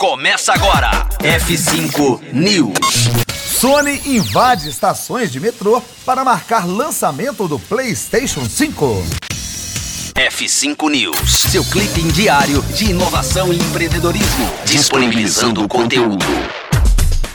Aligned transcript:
começa 0.00 0.54
agora. 0.54 1.06
F5 1.18 2.32
News. 2.32 3.10
Sony 3.34 4.00
invade 4.06 4.66
estações 4.66 5.30
de 5.30 5.38
metrô 5.38 5.82
para 6.06 6.24
marcar 6.24 6.66
lançamento 6.66 7.46
do 7.46 7.58
PlayStation 7.58 8.46
5. 8.46 9.04
F5 10.14 10.90
News, 10.90 11.30
seu 11.30 11.62
clipe 11.66 12.00
diário 12.12 12.62
de 12.74 12.92
inovação 12.92 13.52
e 13.52 13.58
empreendedorismo, 13.58 14.50
disponibilizando 14.64 15.62
o 15.62 15.68
conteúdo. 15.68 16.24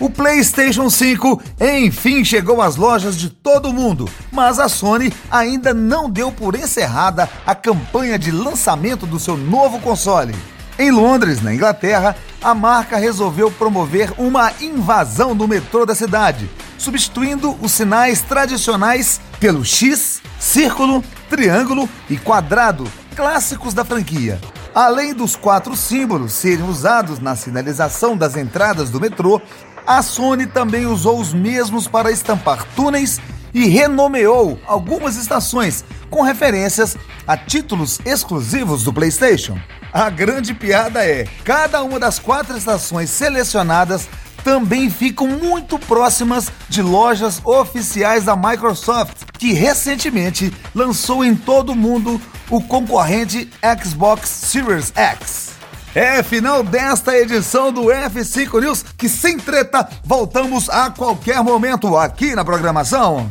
O 0.00 0.08
PlayStation 0.08 0.88
5 0.88 1.42
enfim 1.60 2.24
chegou 2.24 2.62
às 2.62 2.76
lojas 2.76 3.18
de 3.18 3.28
todo 3.28 3.68
o 3.68 3.74
mundo, 3.74 4.08
mas 4.32 4.58
a 4.58 4.70
Sony 4.70 5.12
ainda 5.30 5.74
não 5.74 6.08
deu 6.08 6.32
por 6.32 6.54
encerrada 6.54 7.28
a 7.46 7.54
campanha 7.54 8.18
de 8.18 8.30
lançamento 8.30 9.04
do 9.04 9.20
seu 9.20 9.36
novo 9.36 9.78
console. 9.80 10.34
Em 10.76 10.90
Londres, 10.90 11.40
na 11.40 11.54
Inglaterra, 11.54 12.16
a 12.42 12.52
marca 12.52 12.96
resolveu 12.96 13.48
promover 13.50 14.12
uma 14.18 14.52
invasão 14.60 15.34
do 15.34 15.46
metrô 15.46 15.86
da 15.86 15.94
cidade, 15.94 16.50
substituindo 16.76 17.56
os 17.62 17.70
sinais 17.70 18.22
tradicionais 18.22 19.20
pelo 19.38 19.64
X, 19.64 20.20
círculo, 20.38 21.02
triângulo 21.30 21.88
e 22.10 22.16
quadrado, 22.16 22.90
clássicos 23.14 23.72
da 23.72 23.84
franquia. 23.84 24.40
Além 24.74 25.14
dos 25.14 25.36
quatro 25.36 25.76
símbolos 25.76 26.32
serem 26.32 26.68
usados 26.68 27.20
na 27.20 27.36
sinalização 27.36 28.16
das 28.16 28.36
entradas 28.36 28.90
do 28.90 29.00
metrô, 29.00 29.40
a 29.86 30.02
Sony 30.02 30.46
também 30.46 30.86
usou 30.86 31.20
os 31.20 31.32
mesmos 31.32 31.86
para 31.86 32.10
estampar 32.10 32.64
túneis 32.74 33.20
e 33.54 33.66
renomeou 33.66 34.58
algumas 34.66 35.16
estações 35.16 35.84
com 36.10 36.20
referências 36.20 36.96
a 37.26 37.36
títulos 37.36 38.00
exclusivos 38.04 38.82
do 38.82 38.92
PlayStation. 38.92 39.58
A 39.92 40.10
grande 40.10 40.52
piada 40.52 41.06
é: 41.06 41.24
cada 41.44 41.82
uma 41.82 42.00
das 42.00 42.18
quatro 42.18 42.58
estações 42.58 43.08
selecionadas 43.10 44.08
também 44.42 44.90
ficam 44.90 45.26
muito 45.26 45.78
próximas 45.78 46.52
de 46.68 46.82
lojas 46.82 47.40
oficiais 47.44 48.24
da 48.24 48.36
Microsoft, 48.36 49.22
que 49.38 49.52
recentemente 49.52 50.52
lançou 50.74 51.24
em 51.24 51.34
todo 51.34 51.70
o 51.70 51.76
mundo 51.76 52.20
o 52.50 52.60
concorrente 52.60 53.50
Xbox 53.82 54.28
Series 54.28 54.92
X. 54.94 55.54
É 55.94 56.24
final 56.24 56.64
desta 56.64 57.16
edição 57.16 57.72
do 57.72 57.84
F5 57.84 58.60
News, 58.60 58.84
que 58.98 59.08
sem 59.08 59.38
treta 59.38 59.88
voltamos 60.04 60.68
a 60.68 60.90
qualquer 60.90 61.40
momento 61.42 61.96
aqui 61.96 62.34
na 62.34 62.44
programação. 62.44 63.30